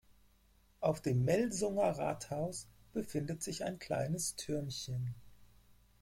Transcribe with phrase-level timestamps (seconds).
[0.79, 5.13] Auf dem Melsunger Rathaus befindet sich ein kleines Türmchen.